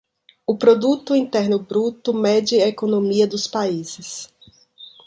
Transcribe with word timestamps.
O 0.47 0.57
Produto 0.57 1.15
Interno 1.15 1.59
Bruto 1.59 2.11
mede 2.11 2.59
a 2.63 2.67
economia 2.67 3.27
dos 3.27 3.45
países 3.45 4.33